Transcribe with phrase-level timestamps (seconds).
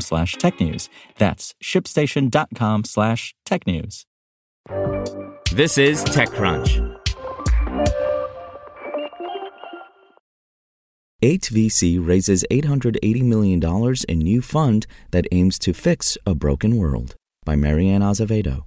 [0.00, 0.88] slash technews.
[1.18, 4.04] That's shipstation.com slash technews.
[5.52, 6.94] This is TechCrunch.
[11.22, 17.56] 8VC raises $880 million in new fund that aims to fix a broken world by
[17.56, 18.64] Mary Ann Azevedo.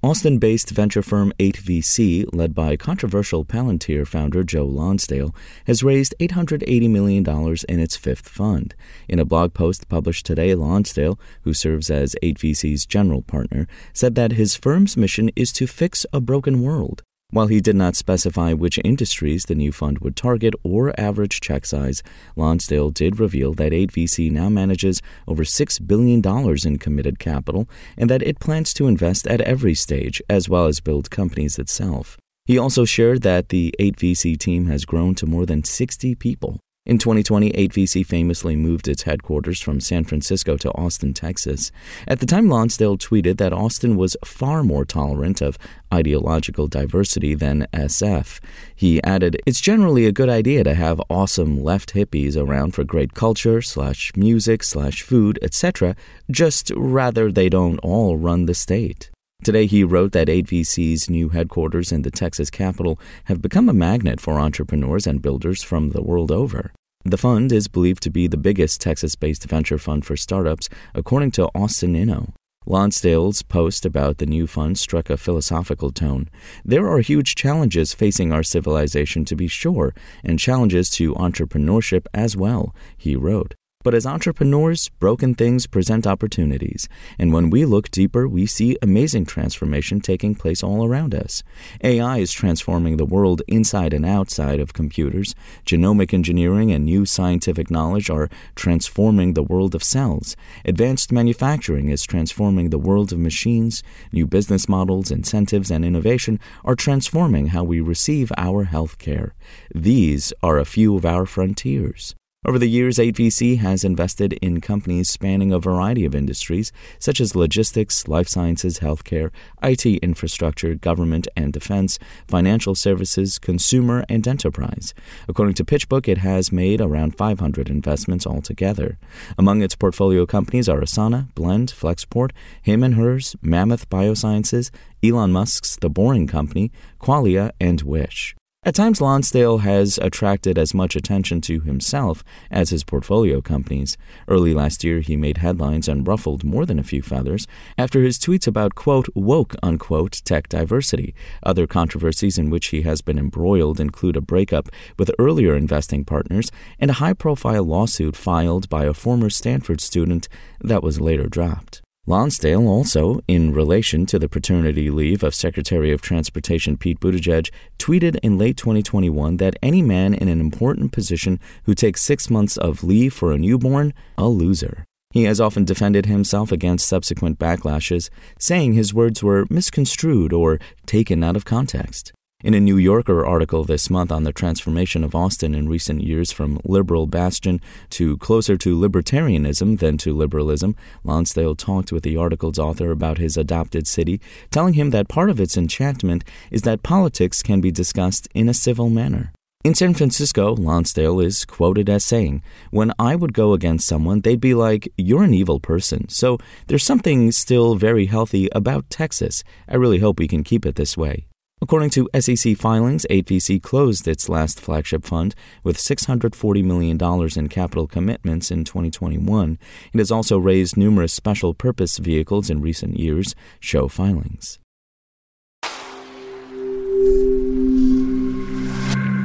[0.00, 5.34] Austin based venture firm 8VC, led by controversial Palantir founder Joe Lonsdale,
[5.66, 7.26] has raised $880 million
[7.68, 8.76] in its fifth fund.
[9.08, 14.32] In a blog post published today, Lonsdale, who serves as 8VC's general partner, said that
[14.32, 17.02] his firm's mission is to fix a broken world.
[17.30, 21.66] While he did not specify which industries the new fund would target or average check
[21.66, 22.02] size,
[22.36, 26.22] Lonsdale did reveal that 8VC now manages over $6 billion
[26.66, 27.68] in committed capital
[27.98, 32.16] and that it plans to invest at every stage as well as build companies itself.
[32.46, 36.60] He also shared that the 8VC team has grown to more than 60 people.
[36.88, 41.70] In 2020, 8VC famously moved its headquarters from San Francisco to Austin, Texas.
[42.06, 45.58] At the time, Lonsdale tweeted that Austin was far more tolerant of
[45.92, 48.40] ideological diversity than SF.
[48.74, 53.12] He added, It's generally a good idea to have awesome left hippies around for great
[53.12, 55.94] culture, slash music, slash food, etc.,
[56.30, 59.10] just rather they don't all run the state.
[59.44, 64.20] Today, he wrote that 8VC's new headquarters in the Texas capital have become a magnet
[64.20, 66.72] for entrepreneurs and builders from the world over.
[67.04, 71.30] The fund is believed to be the biggest Texas based venture fund for startups, according
[71.32, 72.32] to Austin Inno.
[72.66, 76.28] Lonsdale's post about the new fund struck a philosophical tone.
[76.64, 82.36] There are huge challenges facing our civilization, to be sure, and challenges to entrepreneurship as
[82.36, 83.54] well, he wrote.
[83.84, 86.88] But as entrepreneurs, broken things present opportunities.
[87.16, 91.44] And when we look deeper, we see amazing transformation taking place all around us.
[91.84, 95.32] AI is transforming the world inside and outside of computers.
[95.64, 100.34] Genomic engineering and new scientific knowledge are transforming the world of cells.
[100.64, 103.84] Advanced manufacturing is transforming the world of machines.
[104.10, 109.36] New business models, incentives, and innovation are transforming how we receive our health care.
[109.72, 112.16] These are a few of our frontiers.
[112.46, 117.34] Over the years, 8VC has invested in companies spanning a variety of industries, such as
[117.34, 124.94] logistics, life sciences, healthcare, IT infrastructure, government and defense, financial services, consumer, and enterprise.
[125.28, 128.98] According to PitchBook, it has made around 500 investments altogether.
[129.36, 132.30] Among its portfolio companies are Asana, Blend, Flexport,
[132.62, 134.70] Hims and Hers, Mammoth Biosciences,
[135.02, 136.70] Elon Musk's The Boring Company,
[137.00, 138.36] Qualia, and Wish.
[138.64, 143.96] At times, Lonsdale has attracted as much attention to himself as his portfolio companies.
[144.26, 147.46] Early last year, he made headlines and ruffled more than a few feathers
[147.78, 151.14] after his tweets about, quote, woke, unquote, tech diversity.
[151.42, 156.50] Other controversies in which he has been embroiled include a breakup with earlier investing partners
[156.80, 160.28] and a high profile lawsuit filed by a former Stanford student
[160.60, 161.80] that was later dropped.
[162.08, 168.18] Lonsdale also, in relation to the paternity leave of Secretary of Transportation Pete Buttigieg, tweeted
[168.22, 172.82] in late 2021 that any man in an important position who takes six months of
[172.82, 174.86] leave for a newborn, a loser.
[175.10, 178.08] He has often defended himself against subsequent backlashes,
[178.38, 182.14] saying his words were misconstrued or taken out of context.
[182.44, 186.30] In a New Yorker article this month on the transformation of Austin in recent years
[186.30, 187.60] from liberal bastion
[187.90, 193.36] to closer to libertarianism than to liberalism, Lonsdale talked with the article's author about his
[193.36, 194.20] adopted city,
[194.52, 198.54] telling him that part of its enchantment is that politics can be discussed in a
[198.54, 199.32] civil manner.
[199.64, 204.40] In San Francisco, Lonsdale is quoted as saying, When I would go against someone, they'd
[204.40, 206.08] be like, You're an evil person.
[206.08, 206.38] So
[206.68, 209.42] there's something still very healthy about Texas.
[209.68, 211.27] I really hope we can keep it this way.
[211.60, 215.34] According to SEC filings, 8VC closed its last flagship fund
[215.64, 216.98] with $640 million
[217.36, 219.58] in capital commitments in 2021.
[219.92, 224.58] It has also raised numerous special purpose vehicles in recent years, show filings.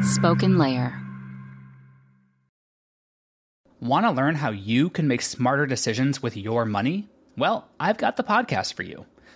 [0.02, 1.00] Spoken Layer.
[3.80, 7.10] Want to learn how you can make smarter decisions with your money?
[7.38, 9.06] Well, I've got the podcast for you.